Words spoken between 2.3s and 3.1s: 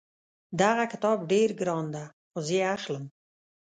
زه یې اخلم